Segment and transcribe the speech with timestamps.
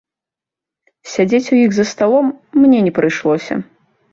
[1.11, 3.53] Сядзець у іх за сталом мне не прыйшлося.